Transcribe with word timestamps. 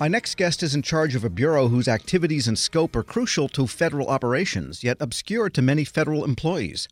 My 0.00 0.06
next 0.06 0.36
guest 0.36 0.62
is 0.62 0.76
in 0.76 0.82
charge 0.82 1.16
of 1.16 1.24
a 1.24 1.30
bureau 1.30 1.66
whose 1.66 1.88
activities 1.88 2.46
and 2.46 2.56
scope 2.56 2.94
are 2.94 3.02
crucial 3.02 3.48
to 3.48 3.66
federal 3.66 4.06
operations, 4.06 4.84
yet 4.84 4.96
obscure 5.00 5.50
to 5.50 5.60
many 5.60 5.82
federal 5.82 6.24
employees. 6.24 6.86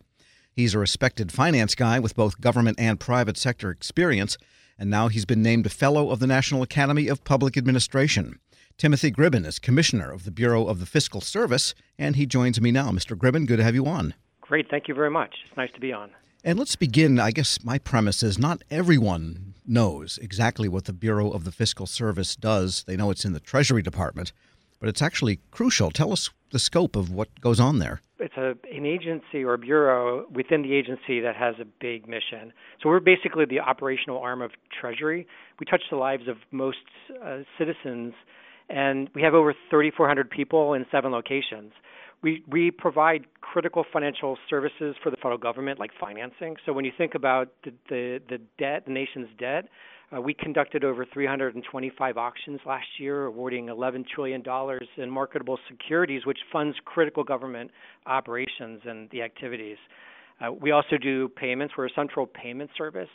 He's 0.52 0.74
a 0.74 0.80
respected 0.80 1.30
finance 1.30 1.76
guy 1.76 2.00
with 2.00 2.16
both 2.16 2.40
government 2.40 2.80
and 2.80 2.98
private 2.98 3.36
sector 3.36 3.70
experience, 3.70 4.36
and 4.76 4.90
now 4.90 5.06
he's 5.06 5.24
been 5.24 5.40
named 5.40 5.66
a 5.66 5.68
Fellow 5.70 6.10
of 6.10 6.18
the 6.18 6.26
National 6.26 6.62
Academy 6.62 7.06
of 7.06 7.22
Public 7.22 7.56
Administration. 7.56 8.40
Timothy 8.76 9.12
Gribben 9.12 9.46
is 9.46 9.60
Commissioner 9.60 10.10
of 10.10 10.24
the 10.24 10.32
Bureau 10.32 10.66
of 10.66 10.80
the 10.80 10.86
Fiscal 10.86 11.20
Service, 11.20 11.76
and 11.96 12.16
he 12.16 12.26
joins 12.26 12.60
me 12.60 12.72
now. 12.72 12.90
Mr. 12.90 13.16
Gribben, 13.16 13.46
good 13.46 13.58
to 13.58 13.64
have 13.64 13.76
you 13.76 13.86
on. 13.86 14.14
Great, 14.40 14.68
thank 14.68 14.88
you 14.88 14.94
very 14.94 15.10
much. 15.10 15.32
It's 15.46 15.56
nice 15.56 15.70
to 15.74 15.80
be 15.80 15.92
on. 15.92 16.10
And 16.44 16.58
let's 16.58 16.76
begin. 16.76 17.18
I 17.18 17.32
guess 17.32 17.64
my 17.64 17.78
premise 17.78 18.22
is 18.22 18.38
not 18.38 18.62
everyone 18.70 19.54
knows 19.66 20.18
exactly 20.22 20.68
what 20.68 20.84
the 20.84 20.92
Bureau 20.92 21.30
of 21.30 21.44
the 21.44 21.52
Fiscal 21.52 21.86
Service 21.86 22.36
does. 22.36 22.84
They 22.86 22.96
know 22.96 23.10
it's 23.10 23.24
in 23.24 23.32
the 23.32 23.40
Treasury 23.40 23.82
Department, 23.82 24.32
but 24.78 24.88
it's 24.88 25.02
actually 25.02 25.40
crucial. 25.50 25.90
Tell 25.90 26.12
us 26.12 26.30
the 26.50 26.58
scope 26.58 26.94
of 26.94 27.10
what 27.10 27.40
goes 27.40 27.58
on 27.58 27.80
there 27.80 28.00
it's 28.18 28.36
a, 28.36 28.54
an 28.74 28.86
agency 28.86 29.44
or 29.44 29.56
bureau 29.56 30.26
within 30.32 30.62
the 30.62 30.74
agency 30.74 31.20
that 31.20 31.36
has 31.36 31.54
a 31.60 31.64
big 31.80 32.08
mission. 32.08 32.52
So 32.82 32.88
we're 32.88 33.00
basically 33.00 33.44
the 33.44 33.60
operational 33.60 34.18
arm 34.18 34.42
of 34.42 34.52
Treasury. 34.80 35.26
We 35.60 35.66
touch 35.66 35.82
the 35.90 35.96
lives 35.96 36.26
of 36.28 36.36
most 36.50 36.78
uh, 37.24 37.38
citizens, 37.58 38.14
and 38.68 39.10
we 39.14 39.22
have 39.22 39.34
over 39.34 39.54
3,400 39.70 40.30
people 40.30 40.74
in 40.74 40.86
seven 40.90 41.12
locations. 41.12 41.72
We 42.22 42.42
we 42.48 42.70
provide 42.70 43.26
critical 43.40 43.84
financial 43.92 44.36
services 44.48 44.96
for 45.02 45.10
the 45.10 45.16
federal 45.16 45.38
government, 45.38 45.78
like 45.78 45.90
financing. 46.00 46.56
So 46.64 46.72
when 46.72 46.84
you 46.84 46.92
think 46.96 47.14
about 47.14 47.48
the 47.64 47.72
the, 47.88 48.20
the 48.28 48.38
debt, 48.58 48.84
the 48.86 48.92
nation's 48.92 49.28
debt, 49.38 49.66
uh, 50.14 50.20
we 50.20 50.34
conducted 50.34 50.84
over 50.84 51.04
325 51.04 52.16
auctions 52.16 52.60
last 52.64 52.86
year, 52.98 53.26
awarding 53.26 53.66
$11 53.66 54.04
trillion 54.06 54.42
in 54.96 55.10
marketable 55.10 55.58
securities, 55.68 56.24
which 56.24 56.38
funds 56.52 56.76
critical 56.84 57.24
government 57.24 57.70
operations 58.06 58.80
and 58.84 59.10
the 59.10 59.22
activities. 59.22 59.78
Uh, 60.40 60.52
we 60.52 60.70
also 60.70 60.96
do 60.96 61.28
payments. 61.30 61.74
We're 61.76 61.86
a 61.86 61.94
central 61.96 62.26
payment 62.26 62.70
service 62.78 63.08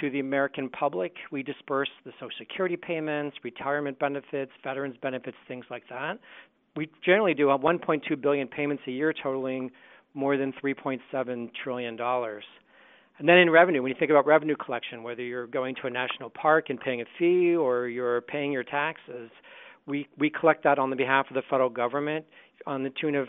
to 0.00 0.10
the 0.10 0.20
American 0.20 0.68
public. 0.68 1.14
We 1.32 1.42
disperse 1.42 1.88
the 2.04 2.12
Social 2.20 2.30
Security 2.38 2.76
payments, 2.76 3.36
retirement 3.42 3.98
benefits, 3.98 4.52
veterans 4.62 4.96
benefits, 5.02 5.36
things 5.48 5.64
like 5.70 5.82
that. 5.90 6.18
We 6.76 6.90
generally 7.04 7.34
do 7.34 7.46
1.2 7.46 8.20
billion 8.20 8.48
payments 8.48 8.82
a 8.86 8.90
year, 8.90 9.12
totaling 9.12 9.70
more 10.14 10.36
than 10.36 10.52
3.7 10.62 11.50
trillion 11.62 11.96
dollars. 11.96 12.44
And 13.18 13.28
then 13.28 13.38
in 13.38 13.50
revenue, 13.50 13.82
when 13.82 13.90
you 13.90 13.96
think 13.98 14.12
about 14.12 14.26
revenue 14.26 14.54
collection, 14.54 15.02
whether 15.02 15.22
you're 15.22 15.48
going 15.48 15.74
to 15.82 15.88
a 15.88 15.90
national 15.90 16.30
park 16.30 16.66
and 16.70 16.78
paying 16.78 17.00
a 17.00 17.04
fee 17.18 17.56
or 17.56 17.88
you're 17.88 18.20
paying 18.22 18.52
your 18.52 18.62
taxes, 18.62 19.30
we, 19.86 20.06
we 20.18 20.30
collect 20.30 20.62
that 20.64 20.78
on 20.78 20.90
the 20.90 20.96
behalf 20.96 21.26
of 21.28 21.34
the 21.34 21.42
federal 21.50 21.70
government 21.70 22.24
on 22.66 22.82
the 22.84 22.90
tune 23.00 23.16
of 23.16 23.26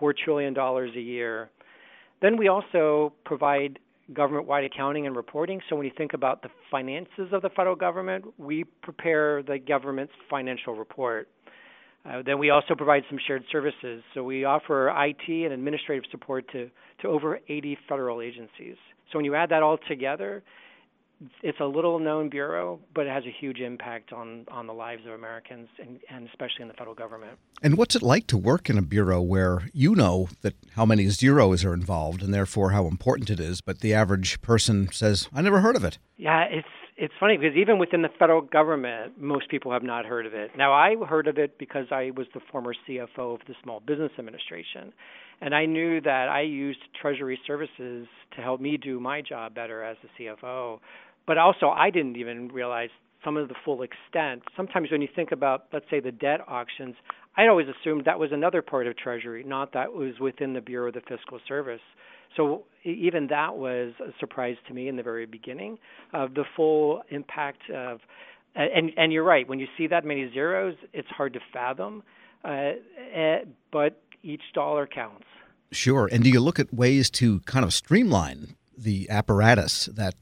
$4 0.00 0.12
trillion 0.16 0.56
a 0.56 1.00
year. 1.00 1.50
Then 2.22 2.36
we 2.36 2.48
also 2.48 3.12
provide 3.24 3.78
government 4.12 4.46
wide 4.46 4.64
accounting 4.64 5.06
and 5.06 5.14
reporting. 5.14 5.60
So 5.68 5.76
when 5.76 5.86
you 5.86 5.92
think 5.96 6.14
about 6.14 6.42
the 6.42 6.48
finances 6.70 7.28
of 7.32 7.42
the 7.42 7.50
federal 7.50 7.76
government, 7.76 8.24
we 8.38 8.64
prepare 8.82 9.42
the 9.42 9.58
government's 9.58 10.12
financial 10.28 10.74
report. 10.74 11.28
Uh, 12.04 12.22
then 12.24 12.38
we 12.38 12.50
also 12.50 12.74
provide 12.74 13.02
some 13.08 13.18
shared 13.26 13.44
services. 13.52 14.02
So 14.14 14.24
we 14.24 14.44
offer 14.44 14.88
IT 14.88 15.28
and 15.28 15.52
administrative 15.52 16.04
support 16.10 16.50
to, 16.52 16.70
to 17.02 17.08
over 17.08 17.38
80 17.48 17.78
federal 17.88 18.20
agencies. 18.20 18.76
So 19.12 19.18
when 19.18 19.24
you 19.24 19.34
add 19.34 19.50
that 19.50 19.62
all 19.62 19.78
together, 19.88 20.42
it's 21.42 21.60
a 21.60 21.64
little 21.64 21.98
known 21.98 22.30
bureau, 22.30 22.80
but 22.94 23.06
it 23.06 23.10
has 23.10 23.24
a 23.24 23.34
huge 23.38 23.60
impact 23.60 24.12
on, 24.12 24.46
on 24.50 24.66
the 24.66 24.72
lives 24.72 25.04
of 25.06 25.12
Americans 25.12 25.68
and, 25.78 26.00
and 26.08 26.26
especially 26.28 26.62
in 26.62 26.68
the 26.68 26.74
federal 26.74 26.94
government. 26.94 27.32
And 27.62 27.76
what's 27.76 27.94
it 27.94 28.02
like 28.02 28.26
to 28.28 28.38
work 28.38 28.70
in 28.70 28.78
a 28.78 28.82
bureau 28.82 29.20
where 29.20 29.68
you 29.74 29.94
know 29.94 30.28
that 30.40 30.54
how 30.76 30.86
many 30.86 31.08
zeros 31.08 31.64
are 31.64 31.74
involved 31.74 32.22
and 32.22 32.32
therefore 32.32 32.70
how 32.70 32.86
important 32.86 33.28
it 33.28 33.38
is, 33.38 33.60
but 33.60 33.80
the 33.80 33.92
average 33.92 34.40
person 34.40 34.90
says, 34.92 35.28
I 35.34 35.42
never 35.42 35.60
heard 35.60 35.76
of 35.76 35.84
it? 35.84 35.98
Yeah, 36.16 36.44
it's 36.44 36.66
it's 37.00 37.14
funny 37.18 37.38
because 37.38 37.56
even 37.56 37.78
within 37.78 38.02
the 38.02 38.10
federal 38.18 38.42
government, 38.42 39.18
most 39.18 39.48
people 39.48 39.72
have 39.72 39.82
not 39.82 40.04
heard 40.04 40.26
of 40.26 40.34
it. 40.34 40.50
Now, 40.54 40.74
I 40.74 40.96
heard 41.08 41.28
of 41.28 41.38
it 41.38 41.58
because 41.58 41.86
I 41.90 42.10
was 42.14 42.26
the 42.34 42.40
former 42.52 42.74
CFO 42.86 43.34
of 43.34 43.40
the 43.48 43.54
Small 43.62 43.80
Business 43.80 44.12
Administration, 44.18 44.92
and 45.40 45.54
I 45.54 45.64
knew 45.64 46.02
that 46.02 46.28
I 46.28 46.42
used 46.42 46.78
Treasury 47.00 47.40
services 47.46 48.06
to 48.36 48.42
help 48.42 48.60
me 48.60 48.76
do 48.76 49.00
my 49.00 49.22
job 49.22 49.54
better 49.54 49.82
as 49.82 49.96
the 50.02 50.24
CFO. 50.26 50.78
But 51.26 51.38
also, 51.38 51.70
I 51.70 51.88
didn't 51.88 52.16
even 52.16 52.48
realize 52.48 52.90
some 53.24 53.38
of 53.38 53.48
the 53.48 53.54
full 53.64 53.80
extent. 53.80 54.42
Sometimes 54.54 54.90
when 54.90 55.00
you 55.00 55.08
think 55.16 55.32
about, 55.32 55.68
let's 55.72 55.86
say, 55.90 56.00
the 56.00 56.12
debt 56.12 56.40
auctions, 56.46 56.96
I'd 57.34 57.48
always 57.48 57.66
assumed 57.80 58.04
that 58.04 58.18
was 58.18 58.30
another 58.30 58.60
part 58.60 58.86
of 58.86 58.94
Treasury, 58.98 59.42
not 59.42 59.72
that 59.72 59.86
it 59.86 59.94
was 59.94 60.20
within 60.20 60.52
the 60.52 60.60
Bureau 60.60 60.88
of 60.88 60.94
the 60.94 61.00
Fiscal 61.08 61.40
Service. 61.48 61.80
So 62.36 62.64
even 62.84 63.26
that 63.28 63.56
was 63.56 63.92
a 64.00 64.12
surprise 64.18 64.56
to 64.68 64.74
me 64.74 64.88
in 64.88 64.96
the 64.96 65.02
very 65.02 65.26
beginning 65.26 65.78
of 66.12 66.34
the 66.34 66.44
full 66.56 67.02
impact 67.10 67.70
of. 67.70 68.00
And 68.54 68.90
and 68.96 69.12
you're 69.12 69.24
right. 69.24 69.48
When 69.48 69.60
you 69.60 69.68
see 69.78 69.86
that 69.86 70.04
many 70.04 70.30
zeros, 70.32 70.74
it's 70.92 71.08
hard 71.08 71.34
to 71.34 71.40
fathom. 71.52 72.02
Uh, 72.44 72.72
uh, 73.16 73.36
but 73.70 74.02
each 74.22 74.42
dollar 74.54 74.86
counts. 74.86 75.24
Sure. 75.72 76.08
And 76.10 76.24
do 76.24 76.30
you 76.30 76.40
look 76.40 76.58
at 76.58 76.72
ways 76.72 77.10
to 77.10 77.40
kind 77.40 77.64
of 77.64 77.72
streamline 77.72 78.56
the 78.76 79.08
apparatus 79.10 79.86
that 79.86 80.14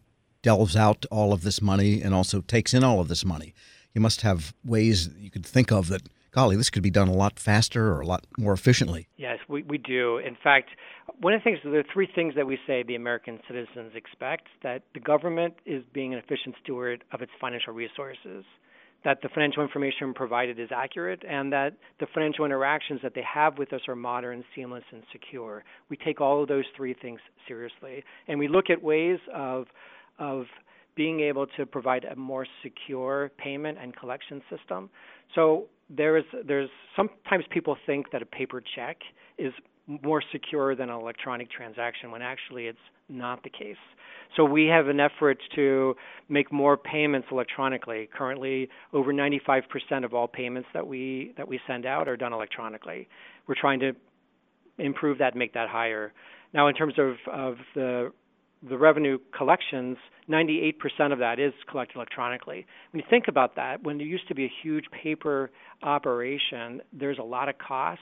delves 0.42 0.76
out 0.76 1.06
all 1.10 1.32
of 1.32 1.42
this 1.42 1.62
money 1.62 2.02
and 2.02 2.14
also 2.14 2.40
takes 2.40 2.74
in 2.74 2.84
all 2.84 3.00
of 3.00 3.08
this 3.08 3.24
money? 3.24 3.54
You 3.94 4.00
must 4.00 4.20
have 4.22 4.52
ways 4.64 5.08
you 5.16 5.30
could 5.30 5.46
think 5.46 5.72
of 5.72 5.88
that 5.88 6.02
golly, 6.32 6.56
this 6.56 6.70
could 6.70 6.82
be 6.82 6.90
done 6.90 7.08
a 7.08 7.12
lot 7.12 7.38
faster 7.38 7.92
or 7.92 8.00
a 8.00 8.06
lot 8.06 8.26
more 8.38 8.52
efficiently. 8.52 9.08
Yes, 9.16 9.38
we, 9.48 9.62
we 9.62 9.78
do. 9.78 10.18
In 10.18 10.36
fact, 10.42 10.70
one 11.20 11.34
of 11.34 11.40
the 11.40 11.44
things, 11.44 11.58
there 11.64 11.78
are 11.78 11.84
three 11.92 12.08
things 12.14 12.34
that 12.36 12.46
we 12.46 12.58
say 12.66 12.82
the 12.82 12.94
American 12.94 13.40
citizens 13.46 13.92
expect 13.94 14.46
that 14.62 14.82
the 14.94 15.00
government 15.00 15.54
is 15.66 15.82
being 15.92 16.12
an 16.12 16.18
efficient 16.18 16.54
steward 16.62 17.04
of 17.12 17.22
its 17.22 17.32
financial 17.40 17.72
resources, 17.72 18.44
that 19.04 19.18
the 19.22 19.28
financial 19.28 19.62
information 19.62 20.12
provided 20.12 20.58
is 20.58 20.68
accurate, 20.74 21.22
and 21.28 21.52
that 21.52 21.74
the 22.00 22.06
financial 22.14 22.44
interactions 22.44 23.00
that 23.02 23.14
they 23.14 23.22
have 23.22 23.58
with 23.58 23.72
us 23.72 23.80
are 23.88 23.96
modern, 23.96 24.44
seamless, 24.54 24.84
and 24.92 25.02
secure. 25.12 25.64
We 25.88 25.96
take 25.96 26.20
all 26.20 26.42
of 26.42 26.48
those 26.48 26.64
three 26.76 26.94
things 26.94 27.20
seriously, 27.46 28.04
and 28.26 28.38
we 28.38 28.48
look 28.48 28.70
at 28.70 28.82
ways 28.82 29.18
of 29.34 29.66
of 30.18 30.46
being 30.96 31.20
able 31.20 31.46
to 31.56 31.64
provide 31.64 32.04
a 32.04 32.16
more 32.16 32.44
secure 32.60 33.30
payment 33.38 33.78
and 33.80 33.96
collection 33.96 34.42
system. 34.50 34.90
So 35.34 35.66
there 35.88 36.16
is 36.16 36.24
there's 36.44 36.68
sometimes 36.96 37.44
people 37.50 37.76
think 37.86 38.10
that 38.10 38.20
a 38.20 38.26
paper 38.26 38.60
check 38.74 38.98
is 39.38 39.52
more 39.88 40.22
secure 40.32 40.76
than 40.76 40.90
an 40.90 40.96
electronic 40.96 41.50
transaction 41.50 42.10
when 42.10 42.22
actually 42.22 42.66
it's 42.66 42.78
not 43.08 43.42
the 43.42 43.50
case. 43.50 43.76
So 44.36 44.44
we 44.44 44.66
have 44.66 44.88
an 44.88 45.00
effort 45.00 45.38
to 45.56 45.94
make 46.28 46.52
more 46.52 46.76
payments 46.76 47.28
electronically. 47.32 48.08
Currently, 48.16 48.68
over 48.92 49.12
95% 49.12 50.04
of 50.04 50.12
all 50.12 50.28
payments 50.28 50.68
that 50.74 50.86
we 50.86 51.32
that 51.38 51.48
we 51.48 51.58
send 51.66 51.86
out 51.86 52.08
are 52.08 52.16
done 52.16 52.34
electronically. 52.34 53.08
We're 53.46 53.54
trying 53.58 53.80
to 53.80 53.92
improve 54.76 55.18
that, 55.18 55.34
make 55.34 55.54
that 55.54 55.70
higher. 55.70 56.12
Now, 56.52 56.68
in 56.68 56.74
terms 56.74 56.94
of 56.98 57.14
of 57.32 57.56
the 57.74 58.12
the 58.68 58.76
revenue 58.76 59.18
collections, 59.36 59.96
98% 60.28 60.74
of 61.12 61.20
that 61.20 61.38
is 61.38 61.52
collected 61.70 61.96
electronically. 61.96 62.66
When 62.92 63.00
you 63.00 63.06
think 63.08 63.28
about 63.28 63.54
that, 63.54 63.84
when 63.84 63.98
there 63.98 64.06
used 64.06 64.26
to 64.28 64.34
be 64.34 64.44
a 64.44 64.52
huge 64.62 64.84
paper 64.90 65.50
operation, 65.82 66.82
there's 66.92 67.18
a 67.18 67.22
lot 67.22 67.48
of 67.48 67.56
cost 67.58 68.00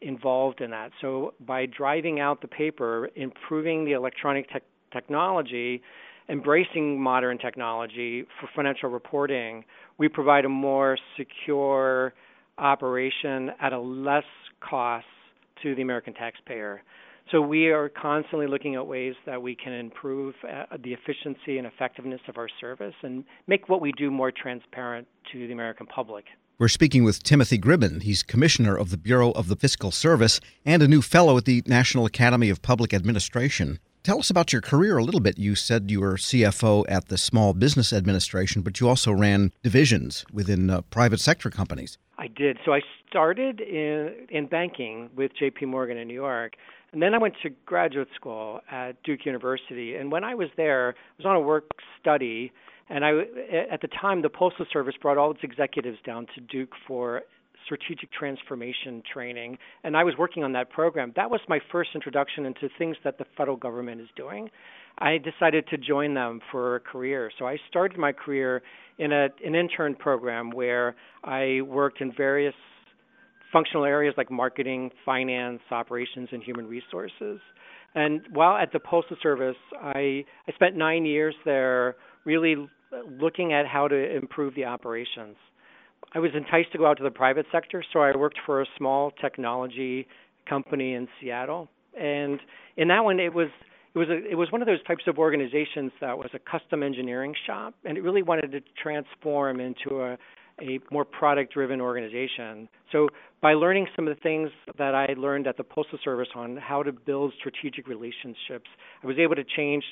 involved 0.00 0.60
in 0.60 0.70
that. 0.70 0.90
So 1.00 1.34
by 1.46 1.66
driving 1.66 2.20
out 2.20 2.40
the 2.40 2.48
paper, 2.48 3.10
improving 3.16 3.84
the 3.84 3.92
electronic 3.92 4.48
te- 4.50 4.58
technology, 4.92 5.82
embracing 6.28 7.00
modern 7.00 7.38
technology 7.38 8.24
for 8.40 8.48
financial 8.54 8.90
reporting, 8.90 9.64
we 9.98 10.08
provide 10.08 10.44
a 10.44 10.48
more 10.48 10.98
secure 11.16 12.14
operation 12.58 13.50
at 13.60 13.72
a 13.72 13.78
less 13.78 14.24
cost 14.60 15.06
to 15.62 15.74
the 15.74 15.82
American 15.82 16.14
taxpayer. 16.14 16.82
So 17.30 17.42
we 17.42 17.68
are 17.68 17.90
constantly 17.90 18.46
looking 18.46 18.74
at 18.76 18.86
ways 18.86 19.14
that 19.26 19.40
we 19.40 19.54
can 19.54 19.72
improve 19.72 20.34
uh, 20.44 20.76
the 20.82 20.94
efficiency 20.94 21.58
and 21.58 21.66
effectiveness 21.66 22.20
of 22.26 22.38
our 22.38 22.48
service 22.60 22.94
and 23.02 23.22
make 23.46 23.68
what 23.68 23.82
we 23.82 23.92
do 23.92 24.10
more 24.10 24.32
transparent 24.32 25.06
to 25.32 25.46
the 25.46 25.52
American 25.52 25.86
public. 25.86 26.24
We're 26.60 26.66
speaking 26.66 27.04
with 27.04 27.22
Timothy 27.22 27.56
Gribben. 27.56 28.02
He's 28.02 28.24
commissioner 28.24 28.76
of 28.76 28.90
the 28.90 28.96
Bureau 28.96 29.30
of 29.30 29.46
the 29.46 29.54
Fiscal 29.54 29.92
Service 29.92 30.40
and 30.66 30.82
a 30.82 30.88
new 30.88 31.02
fellow 31.02 31.36
at 31.36 31.44
the 31.44 31.62
National 31.66 32.04
Academy 32.04 32.50
of 32.50 32.62
Public 32.62 32.92
Administration. 32.92 33.78
Tell 34.02 34.18
us 34.18 34.28
about 34.28 34.52
your 34.52 34.60
career 34.60 34.98
a 34.98 35.04
little 35.04 35.20
bit. 35.20 35.38
You 35.38 35.54
said 35.54 35.88
you 35.88 36.00
were 36.00 36.14
CFO 36.14 36.84
at 36.88 37.06
the 37.06 37.16
Small 37.16 37.54
Business 37.54 37.92
Administration, 37.92 38.62
but 38.62 38.80
you 38.80 38.88
also 38.88 39.12
ran 39.12 39.52
divisions 39.62 40.24
within 40.32 40.68
uh, 40.68 40.80
private 40.90 41.20
sector 41.20 41.48
companies. 41.48 41.96
I 42.18 42.26
did. 42.26 42.58
So 42.64 42.72
I 42.72 42.80
started 43.08 43.60
in 43.60 44.26
in 44.28 44.46
banking 44.46 45.10
with 45.14 45.30
J.P. 45.38 45.66
Morgan 45.66 45.96
in 45.96 46.08
New 46.08 46.14
York, 46.14 46.54
and 46.92 47.02
then 47.02 47.14
I 47.14 47.18
went 47.18 47.34
to 47.42 47.50
graduate 47.66 48.08
school 48.14 48.60
at 48.70 49.02
Duke 49.02 49.26
University. 49.26 49.96
And 49.96 50.10
when 50.10 50.24
I 50.24 50.34
was 50.34 50.48
there, 50.56 50.94
I 50.96 51.14
was 51.18 51.26
on 51.26 51.36
a 51.36 51.40
work 51.40 51.70
study, 52.00 52.52
And 52.90 53.04
I, 53.04 53.10
at 53.70 53.80
the 53.82 53.88
time, 53.88 54.22
the 54.22 54.30
Postal 54.30 54.66
Service 54.72 54.94
brought 55.00 55.18
all 55.18 55.30
its 55.30 55.40
executives 55.42 55.98
down 56.06 56.26
to 56.34 56.40
Duke 56.40 56.72
for 56.86 57.22
strategic 57.66 58.10
transformation 58.12 59.02
training, 59.12 59.58
and 59.84 59.94
I 59.94 60.04
was 60.04 60.14
working 60.18 60.42
on 60.42 60.52
that 60.52 60.70
program. 60.70 61.12
That 61.16 61.30
was 61.30 61.40
my 61.48 61.60
first 61.70 61.90
introduction 61.94 62.46
into 62.46 62.68
things 62.78 62.96
that 63.04 63.18
the 63.18 63.26
federal 63.36 63.58
government 63.58 64.00
is 64.00 64.08
doing. 64.16 64.48
I 64.98 65.18
decided 65.18 65.66
to 65.68 65.76
join 65.76 66.14
them 66.14 66.40
for 66.50 66.76
a 66.76 66.80
career. 66.80 67.30
So 67.38 67.46
I 67.46 67.58
started 67.68 67.98
my 67.98 68.12
career 68.12 68.62
in 68.98 69.12
a, 69.12 69.28
an 69.44 69.54
intern 69.54 69.94
program 69.94 70.50
where 70.50 70.96
I 71.24 71.60
worked 71.60 72.00
in 72.00 72.12
various 72.12 72.54
functional 73.52 73.84
areas 73.84 74.14
like 74.16 74.30
marketing, 74.30 74.90
finance, 75.04 75.60
operations, 75.70 76.28
and 76.32 76.42
human 76.42 76.66
resources. 76.66 77.40
And 77.94 78.22
while 78.32 78.56
at 78.56 78.72
the 78.72 78.80
Postal 78.80 79.16
Service, 79.22 79.56
I, 79.80 80.24
I 80.46 80.52
spent 80.54 80.76
nine 80.76 81.06
years 81.06 81.34
there 81.44 81.96
really 82.24 82.68
looking 83.20 83.52
at 83.52 83.66
how 83.66 83.88
to 83.88 84.16
improve 84.16 84.54
the 84.54 84.64
operations. 84.64 85.36
I 86.14 86.18
was 86.20 86.30
enticed 86.34 86.72
to 86.72 86.78
go 86.78 86.86
out 86.86 86.96
to 86.98 87.02
the 87.02 87.10
private 87.10 87.46
sector, 87.52 87.84
so 87.92 88.00
I 88.00 88.16
worked 88.16 88.38
for 88.46 88.62
a 88.62 88.66
small 88.76 89.10
technology 89.20 90.06
company 90.48 90.94
in 90.94 91.08
Seattle. 91.20 91.68
And 91.98 92.40
in 92.76 92.88
that 92.88 93.04
one, 93.04 93.20
it 93.20 93.32
was 93.34 93.48
it 93.94 93.98
was 93.98 94.08
a, 94.10 94.30
it 94.30 94.34
was 94.36 94.52
one 94.52 94.62
of 94.62 94.66
those 94.66 94.82
types 94.84 95.04
of 95.06 95.18
organizations 95.18 95.90
that 96.00 96.16
was 96.16 96.28
a 96.34 96.38
custom 96.38 96.82
engineering 96.82 97.34
shop, 97.46 97.74
and 97.84 97.98
it 97.98 98.02
really 98.02 98.22
wanted 98.22 98.52
to 98.52 98.60
transform 98.80 99.60
into 99.60 100.02
a 100.02 100.18
a 100.60 100.80
more 100.90 101.04
product 101.04 101.52
driven 101.52 101.80
organization. 101.80 102.68
So 102.92 103.08
by 103.40 103.54
learning 103.54 103.86
some 103.94 104.08
of 104.08 104.14
the 104.14 104.20
things 104.20 104.50
that 104.78 104.94
I 104.94 105.14
learned 105.16 105.46
at 105.46 105.56
the 105.56 105.64
Postal 105.64 105.98
Service 106.04 106.28
on 106.34 106.56
how 106.56 106.82
to 106.82 106.92
build 106.92 107.32
strategic 107.38 107.86
relationships, 107.86 108.68
I 109.02 109.06
was 109.06 109.16
able 109.18 109.36
to 109.36 109.44
change 109.44 109.84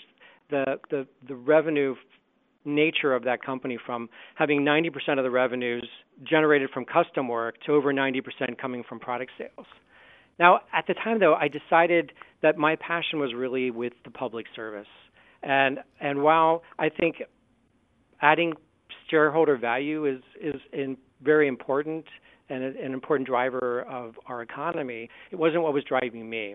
the 0.50 0.78
the, 0.90 1.06
the 1.26 1.34
revenue 1.34 1.94
nature 2.64 3.14
of 3.14 3.24
that 3.24 3.42
company 3.44 3.78
from 3.86 4.08
having 4.34 4.62
90% 4.62 5.18
of 5.18 5.24
the 5.24 5.30
revenues 5.30 5.88
generated 6.28 6.69
from 6.74 6.84
custom 6.84 7.28
work 7.28 7.54
to 7.64 7.72
over 7.72 7.92
90% 7.92 8.22
coming 8.60 8.82
from 8.88 8.98
product 8.98 9.30
sales. 9.38 9.66
Now, 10.38 10.60
at 10.72 10.86
the 10.88 10.94
time 10.94 11.20
though, 11.20 11.34
I 11.34 11.48
decided 11.48 12.12
that 12.42 12.58
my 12.58 12.76
passion 12.76 13.20
was 13.20 13.32
really 13.34 13.70
with 13.70 13.92
the 14.04 14.10
public 14.10 14.46
service. 14.54 14.88
And 15.42 15.78
and 16.00 16.22
while 16.22 16.62
I 16.78 16.88
think 16.88 17.22
adding 18.20 18.54
shareholder 19.10 19.56
value 19.56 20.06
is 20.06 20.20
is 20.40 20.60
in, 20.72 20.96
very 21.22 21.48
important 21.48 22.04
and 22.48 22.62
an 22.62 22.92
important 22.92 23.26
driver 23.26 23.82
of 23.82 24.14
our 24.26 24.42
economy, 24.42 25.10
it 25.32 25.36
wasn't 25.36 25.60
what 25.60 25.72
was 25.72 25.82
driving 25.84 26.28
me. 26.28 26.54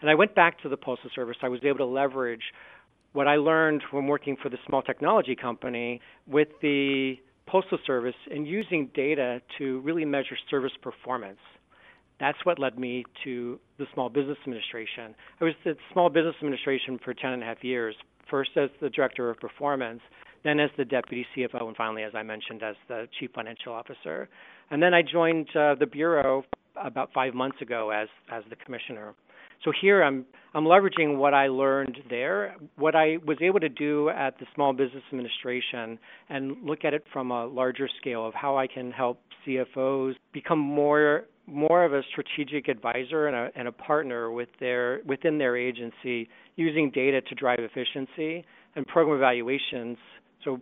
And 0.00 0.10
I 0.10 0.14
went 0.14 0.34
back 0.34 0.60
to 0.62 0.68
the 0.68 0.76
Postal 0.76 1.10
Service. 1.14 1.36
I 1.42 1.48
was 1.48 1.60
able 1.64 1.78
to 1.78 1.86
leverage 1.86 2.42
what 3.12 3.26
I 3.26 3.36
learned 3.36 3.82
from 3.90 4.06
working 4.06 4.36
for 4.42 4.48
the 4.48 4.58
small 4.66 4.82
technology 4.82 5.34
company 5.34 6.00
with 6.26 6.48
the 6.62 7.16
Postal 7.46 7.78
Service 7.86 8.14
and 8.30 8.46
using 8.46 8.90
data 8.94 9.40
to 9.58 9.80
really 9.80 10.04
measure 10.04 10.36
service 10.50 10.72
performance. 10.82 11.38
That's 12.20 12.38
what 12.44 12.58
led 12.58 12.78
me 12.78 13.04
to 13.24 13.58
the 13.78 13.86
Small 13.94 14.10
Business 14.10 14.36
Administration. 14.42 15.14
I 15.40 15.44
was 15.44 15.54
at 15.64 15.76
the 15.76 15.82
Small 15.92 16.10
Business 16.10 16.34
Administration 16.40 17.00
for 17.02 17.14
10 17.14 17.32
and 17.32 17.42
a 17.42 17.46
half 17.46 17.64
years, 17.64 17.96
first 18.30 18.50
as 18.56 18.68
the 18.80 18.90
Director 18.90 19.30
of 19.30 19.38
Performance, 19.38 20.02
then 20.44 20.60
as 20.60 20.70
the 20.76 20.84
Deputy 20.84 21.26
CFO, 21.36 21.66
and 21.66 21.76
finally, 21.76 22.02
as 22.02 22.12
I 22.14 22.22
mentioned, 22.22 22.62
as 22.62 22.76
the 22.88 23.08
Chief 23.18 23.30
Financial 23.34 23.72
Officer. 23.72 24.28
And 24.70 24.82
then 24.82 24.94
I 24.94 25.02
joined 25.02 25.48
uh, 25.54 25.74
the 25.74 25.86
Bureau 25.86 26.44
about 26.76 27.12
five 27.12 27.34
months 27.34 27.60
ago 27.60 27.90
as, 27.90 28.08
as 28.32 28.42
the 28.48 28.56
Commissioner. 28.56 29.14
So 29.64 29.72
here 29.78 30.02
I'm 30.02 30.24
I'm 30.54 30.64
leveraging 30.64 31.18
what 31.18 31.32
I 31.32 31.46
learned 31.46 31.98
there, 32.08 32.56
what 32.76 32.96
I 32.96 33.18
was 33.24 33.36
able 33.40 33.60
to 33.60 33.68
do 33.68 34.08
at 34.08 34.38
the 34.38 34.46
Small 34.54 34.72
Business 34.72 35.02
Administration, 35.10 35.98
and 36.28 36.56
look 36.64 36.84
at 36.84 36.94
it 36.94 37.04
from 37.12 37.30
a 37.30 37.46
larger 37.46 37.88
scale 38.00 38.26
of 38.26 38.34
how 38.34 38.56
I 38.56 38.66
can 38.66 38.90
help 38.90 39.20
CFOs 39.46 40.14
become 40.32 40.58
more 40.58 41.24
more 41.46 41.84
of 41.84 41.92
a 41.92 42.02
strategic 42.10 42.68
advisor 42.68 43.26
and 43.26 43.34
a, 43.34 43.50
and 43.56 43.66
a 43.66 43.72
partner 43.72 44.30
with 44.30 44.48
their 44.60 45.00
within 45.04 45.36
their 45.36 45.56
agency, 45.56 46.28
using 46.56 46.90
data 46.90 47.20
to 47.20 47.34
drive 47.34 47.58
efficiency 47.60 48.44
and 48.76 48.86
program 48.86 49.16
evaluations. 49.16 49.98
So 50.44 50.60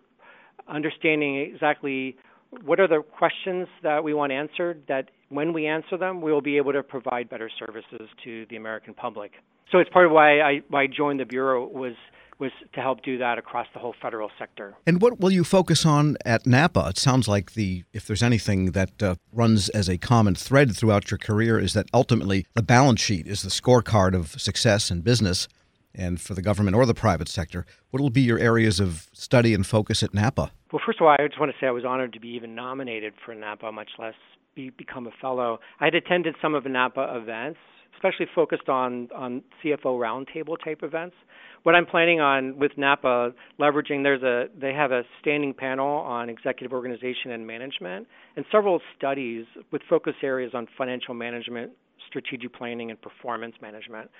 understanding 0.68 1.36
exactly 1.36 2.16
what 2.64 2.80
are 2.80 2.88
the 2.88 3.02
questions 3.02 3.68
that 3.82 4.02
we 4.02 4.14
want 4.14 4.32
answered 4.32 4.82
that 4.88 5.10
when 5.28 5.52
we 5.52 5.66
answer 5.66 5.96
them, 5.96 6.20
we 6.20 6.32
will 6.32 6.40
be 6.40 6.56
able 6.56 6.72
to 6.72 6.82
provide 6.82 7.28
better 7.28 7.50
services 7.58 8.08
to 8.24 8.46
the 8.48 8.56
American 8.56 8.94
public. 8.94 9.32
So 9.70 9.78
it's 9.78 9.90
part 9.90 10.06
of 10.06 10.12
why 10.12 10.40
I, 10.40 10.60
why 10.68 10.84
I 10.84 10.86
joined 10.86 11.20
the 11.20 11.26
Bureau 11.26 11.66
was 11.66 11.94
was 12.38 12.52
to 12.72 12.80
help 12.80 13.02
do 13.02 13.18
that 13.18 13.36
across 13.36 13.66
the 13.74 13.80
whole 13.80 13.94
federal 14.00 14.30
sector. 14.38 14.76
And 14.86 15.02
what 15.02 15.18
will 15.18 15.32
you 15.32 15.42
focus 15.42 15.84
on 15.84 16.16
at 16.24 16.46
NAPA? 16.46 16.90
It 16.90 16.98
sounds 16.98 17.26
like 17.26 17.54
the 17.54 17.82
if 17.92 18.06
there's 18.06 18.22
anything 18.22 18.72
that 18.72 19.02
uh, 19.02 19.16
runs 19.32 19.68
as 19.70 19.88
a 19.88 19.98
common 19.98 20.36
thread 20.36 20.76
throughout 20.76 21.10
your 21.10 21.18
career 21.18 21.58
is 21.58 21.72
that 21.72 21.86
ultimately 21.92 22.46
the 22.54 22.62
balance 22.62 23.00
sheet 23.00 23.26
is 23.26 23.42
the 23.42 23.48
scorecard 23.48 24.14
of 24.14 24.40
success 24.40 24.90
in 24.90 25.00
business 25.00 25.48
and 25.94 26.20
for 26.20 26.34
the 26.34 26.42
government 26.42 26.76
or 26.76 26.86
the 26.86 26.94
private 26.94 27.28
sector. 27.28 27.66
What 27.90 28.00
will 28.00 28.10
be 28.10 28.22
your 28.22 28.38
areas 28.38 28.80
of 28.80 29.08
study 29.12 29.54
and 29.54 29.66
focus 29.66 30.02
at 30.02 30.14
NAPA? 30.14 30.50
Well, 30.72 30.82
first 30.84 31.00
of 31.00 31.06
all, 31.06 31.16
I 31.18 31.26
just 31.26 31.40
want 31.40 31.52
to 31.52 31.58
say 31.60 31.66
I 31.66 31.70
was 31.70 31.84
honored 31.84 32.12
to 32.12 32.20
be 32.20 32.28
even 32.28 32.54
nominated 32.54 33.14
for 33.24 33.34
NAPA, 33.34 33.72
much 33.72 33.90
less 33.98 34.14
be, 34.54 34.70
become 34.70 35.06
a 35.06 35.12
fellow. 35.20 35.60
I 35.80 35.86
had 35.86 35.94
attended 35.94 36.34
some 36.42 36.54
of 36.54 36.66
NAPA 36.66 37.16
events, 37.16 37.58
especially 37.94 38.26
focused 38.34 38.68
on 38.68 39.08
on 39.14 39.42
CFO 39.62 39.98
roundtable 39.98 40.56
type 40.62 40.80
events. 40.82 41.16
What 41.62 41.74
I'm 41.74 41.86
planning 41.86 42.20
on 42.20 42.58
with 42.58 42.72
NAPA, 42.76 43.32
leveraging 43.60 44.02
there's 44.02 44.22
a 44.22 44.46
they 44.58 44.72
have 44.72 44.92
a 44.92 45.02
standing 45.20 45.54
panel 45.54 45.86
on 45.86 46.28
executive 46.28 46.72
organization 46.72 47.30
and 47.32 47.46
management, 47.46 48.06
and 48.36 48.44
several 48.52 48.80
studies 48.96 49.46
with 49.72 49.82
focus 49.88 50.14
areas 50.22 50.52
on 50.54 50.66
financial 50.76 51.14
management, 51.14 51.72
strategic 52.06 52.54
planning, 52.54 52.90
and 52.90 53.00
performance 53.00 53.54
management. 53.60 54.10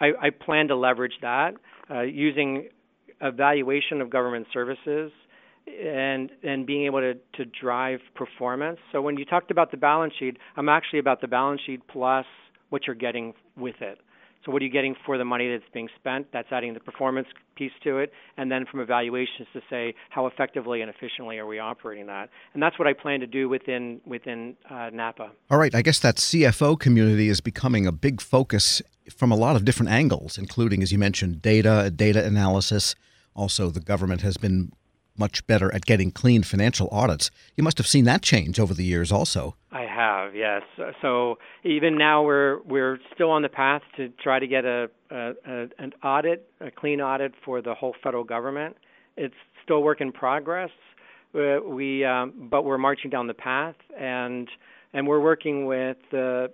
I, 0.00 0.06
I 0.20 0.30
plan 0.30 0.68
to 0.68 0.76
leverage 0.76 1.14
that 1.22 1.54
uh, 1.90 2.02
using 2.02 2.68
evaluation 3.20 4.00
of 4.00 4.10
government 4.10 4.46
services 4.52 5.12
and 5.66 6.30
and 6.42 6.66
being 6.66 6.84
able 6.84 7.00
to 7.00 7.14
to 7.34 7.44
drive 7.60 8.00
performance. 8.14 8.78
So 8.92 9.00
when 9.00 9.16
you 9.16 9.24
talked 9.24 9.50
about 9.50 9.70
the 9.70 9.76
balance 9.76 10.12
sheet, 10.18 10.36
I'm 10.56 10.68
actually 10.68 10.98
about 10.98 11.20
the 11.20 11.28
balance 11.28 11.60
sheet 11.64 11.80
plus 11.88 12.26
what 12.68 12.86
you're 12.86 12.96
getting 12.96 13.34
with 13.56 13.76
it. 13.80 13.98
So 14.44 14.52
what 14.52 14.60
are 14.60 14.64
you 14.64 14.70
getting 14.70 14.94
for 15.06 15.16
the 15.16 15.24
money 15.24 15.50
that's 15.50 15.70
being 15.72 15.88
spent? 15.96 16.26
That's 16.32 16.48
adding 16.50 16.74
the 16.74 16.80
performance 16.80 17.28
piece 17.56 17.72
to 17.84 17.98
it, 17.98 18.12
and 18.36 18.50
then 18.50 18.66
from 18.70 18.80
evaluations 18.80 19.48
to 19.54 19.60
say 19.70 19.94
how 20.10 20.26
effectively 20.26 20.82
and 20.82 20.90
efficiently 20.90 21.38
are 21.38 21.46
we 21.46 21.58
operating 21.58 22.06
that, 22.06 22.28
and 22.52 22.62
that's 22.62 22.78
what 22.78 22.86
I 22.86 22.92
plan 22.92 23.20
to 23.20 23.26
do 23.26 23.48
within 23.48 24.00
within 24.04 24.56
uh, 24.68 24.90
NAPA. 24.92 25.30
All 25.50 25.58
right, 25.58 25.74
I 25.74 25.82
guess 25.82 25.98
that 26.00 26.16
CFO 26.16 26.78
community 26.78 27.28
is 27.28 27.40
becoming 27.40 27.86
a 27.86 27.92
big 27.92 28.20
focus 28.20 28.82
from 29.16 29.30
a 29.30 29.36
lot 29.36 29.56
of 29.56 29.64
different 29.64 29.92
angles, 29.92 30.38
including, 30.38 30.82
as 30.82 30.92
you 30.92 30.98
mentioned, 30.98 31.42
data, 31.42 31.90
data 31.94 32.24
analysis. 32.24 32.94
Also, 33.34 33.70
the 33.70 33.80
government 33.80 34.22
has 34.22 34.36
been 34.36 34.72
much 35.16 35.46
better 35.46 35.72
at 35.74 35.84
getting 35.86 36.10
clean 36.10 36.42
financial 36.42 36.88
audits. 36.90 37.30
You 37.56 37.62
must 37.62 37.78
have 37.78 37.86
seen 37.86 38.04
that 38.04 38.22
change 38.22 38.58
over 38.58 38.74
the 38.74 38.84
years 38.84 39.12
also. 39.12 39.56
I 39.70 39.83
have, 39.94 40.34
yes. 40.34 40.62
So 41.02 41.38
even 41.64 41.96
now 41.96 42.22
we're 42.22 42.62
we're 42.62 42.98
still 43.14 43.30
on 43.30 43.42
the 43.42 43.48
path 43.48 43.82
to 43.96 44.08
try 44.22 44.38
to 44.38 44.46
get 44.46 44.64
a, 44.64 44.88
a, 45.10 45.32
a 45.46 45.66
an 45.78 45.92
audit, 46.02 46.48
a 46.60 46.70
clean 46.70 47.00
audit 47.00 47.32
for 47.44 47.62
the 47.62 47.74
whole 47.74 47.94
federal 48.02 48.24
government. 48.24 48.76
It's 49.16 49.34
still 49.62 49.82
work 49.82 50.00
in 50.00 50.12
progress. 50.12 50.70
Uh, 51.34 51.58
we 51.66 52.04
um, 52.04 52.48
but 52.50 52.64
we're 52.64 52.78
marching 52.78 53.10
down 53.10 53.26
the 53.26 53.34
path 53.34 53.76
and 53.98 54.48
and 54.92 55.06
we're 55.06 55.20
working 55.20 55.66
with 55.66 55.96
the 56.10 56.50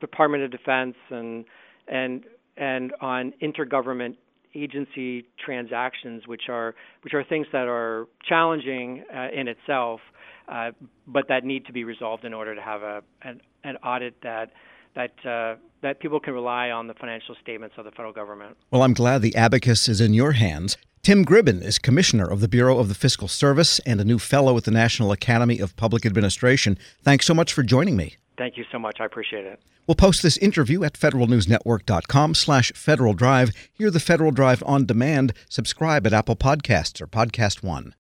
Department 0.00 0.42
of 0.42 0.50
Defense 0.50 0.96
and 1.10 1.44
and 1.88 2.24
and 2.56 2.92
on 3.00 3.32
intergovernment 3.42 4.16
agency 4.56 5.26
transactions, 5.44 6.26
which 6.26 6.48
are 6.48 6.74
which 7.02 7.14
are 7.14 7.24
things 7.24 7.46
that 7.52 7.68
are 7.68 8.06
challenging 8.28 9.04
uh, 9.14 9.28
in 9.32 9.48
itself, 9.48 10.00
uh, 10.48 10.70
but 11.06 11.28
that 11.28 11.44
need 11.44 11.66
to 11.66 11.72
be 11.72 11.84
resolved 11.84 12.24
in 12.24 12.34
order 12.34 12.54
to 12.54 12.62
have 12.62 12.82
a 12.82 13.02
an, 13.22 13.40
an 13.64 13.76
audit 13.76 14.14
that 14.22 14.52
that 14.94 15.12
uh, 15.26 15.56
that 15.82 16.00
people 16.00 16.18
can 16.18 16.34
rely 16.34 16.70
on 16.70 16.86
the 16.86 16.94
financial 16.94 17.36
statements 17.42 17.74
of 17.78 17.84
the 17.84 17.90
federal 17.90 18.12
government. 18.12 18.56
Well, 18.70 18.82
I'm 18.82 18.94
glad 18.94 19.22
the 19.22 19.36
abacus 19.36 19.88
is 19.88 20.00
in 20.00 20.14
your 20.14 20.32
hands. 20.32 20.76
Tim 21.02 21.24
Gribben 21.24 21.62
is 21.62 21.78
commissioner 21.78 22.28
of 22.28 22.40
the 22.40 22.48
Bureau 22.48 22.78
of 22.78 22.88
the 22.88 22.94
Fiscal 22.94 23.28
Service 23.28 23.78
and 23.86 24.00
a 24.00 24.04
new 24.04 24.18
fellow 24.18 24.56
at 24.56 24.64
the 24.64 24.72
National 24.72 25.12
Academy 25.12 25.60
of 25.60 25.76
Public 25.76 26.04
Administration. 26.04 26.76
Thanks 27.04 27.26
so 27.26 27.34
much 27.34 27.52
for 27.52 27.62
joining 27.62 27.96
me. 27.96 28.16
Thank 28.36 28.56
you 28.56 28.64
so 28.70 28.78
much. 28.78 29.00
I 29.00 29.04
appreciate 29.04 29.46
it. 29.46 29.60
We'll 29.86 29.94
post 29.94 30.22
this 30.22 30.36
interview 30.38 30.82
at 30.84 30.94
federalnewsnetwork.com 30.94 32.34
slash 32.34 32.72
Federal 32.72 33.14
Drive. 33.14 33.50
Hear 33.72 33.90
the 33.90 34.00
Federal 34.00 34.32
Drive 34.32 34.62
on 34.66 34.84
demand. 34.84 35.32
Subscribe 35.48 36.06
at 36.06 36.12
Apple 36.12 36.36
Podcasts 36.36 37.00
or 37.00 37.06
Podcast 37.06 37.62
One. 37.62 37.94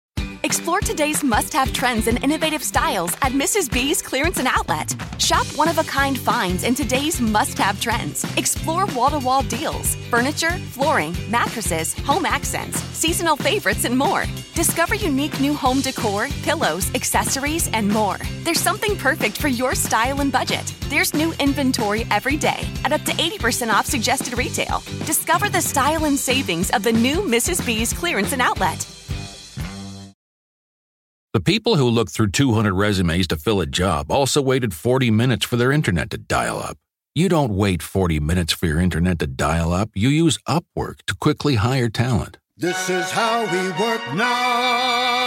Explore 0.43 0.81
today's 0.81 1.23
must 1.23 1.53
have 1.53 1.71
trends 1.71 2.07
and 2.07 2.21
innovative 2.21 2.63
styles 2.63 3.13
at 3.21 3.31
Mrs. 3.31 3.71
B's 3.71 4.01
Clearance 4.01 4.39
and 4.39 4.47
Outlet. 4.47 4.93
Shop 5.17 5.47
one 5.55 5.69
of 5.69 5.77
a 5.77 5.83
kind 5.83 6.19
finds 6.19 6.65
in 6.65 6.75
today's 6.75 7.21
must 7.21 7.57
have 7.57 7.79
trends. 7.79 8.25
Explore 8.37 8.85
wall 8.87 9.09
to 9.09 9.19
wall 9.19 9.43
deals, 9.43 9.95
furniture, 10.09 10.51
flooring, 10.51 11.15
mattresses, 11.29 11.93
home 11.99 12.25
accents, 12.25 12.77
seasonal 12.91 13.37
favorites, 13.37 13.85
and 13.85 13.97
more. 13.97 14.25
Discover 14.55 14.95
unique 14.95 15.39
new 15.39 15.55
home 15.55 15.81
decor, 15.81 16.29
pillows, 16.43 16.93
accessories, 16.93 17.69
and 17.73 17.89
more. 17.89 18.19
There's 18.43 18.61
something 18.61 18.95
perfect 18.95 19.35
for 19.37 19.47
your 19.47 19.73
style 19.73 20.21
and 20.21 20.31
budget. 20.31 20.71
There's 20.89 21.13
new 21.13 21.33
inventory 21.39 22.05
every 22.11 22.37
day 22.37 22.71
at 22.85 22.93
up 22.93 23.01
to 23.03 23.11
80% 23.13 23.73
off 23.73 23.87
suggested 23.87 24.37
retail. 24.37 24.83
Discover 25.05 25.49
the 25.49 25.61
style 25.61 26.05
and 26.05 26.17
savings 26.17 26.69
of 26.69 26.83
the 26.83 26.93
new 26.93 27.17
Mrs. 27.21 27.65
B's 27.65 27.93
Clearance 27.93 28.31
and 28.31 28.41
Outlet. 28.41 28.87
The 31.33 31.41
people 31.41 31.75
who 31.77 31.89
looked 31.89 32.11
through 32.11 32.29
200 32.29 32.75
resumes 32.75 33.25
to 33.29 33.37
fill 33.37 33.59
a 33.59 33.65
job 33.65 34.11
also 34.11 34.39
waited 34.39 34.71
40 34.71 35.09
minutes 35.09 35.47
for 35.47 35.55
their 35.55 35.71
internet 35.71 36.11
to 36.11 36.19
dial 36.19 36.59
up. 36.59 36.77
You 37.15 37.27
don't 37.27 37.57
wait 37.57 37.81
40 37.81 38.19
minutes 38.19 38.53
for 38.53 38.67
your 38.67 38.79
internet 38.79 39.17
to 39.19 39.25
dial 39.25 39.73
up. 39.73 39.89
You 39.95 40.09
use 40.09 40.37
Upwork 40.47 40.97
to 41.07 41.15
quickly 41.15 41.55
hire 41.55 41.89
talent. 41.89 42.37
This 42.55 42.87
is 42.87 43.09
how 43.09 43.41
we 43.51 43.71
work 43.83 44.13
now. 44.13 45.22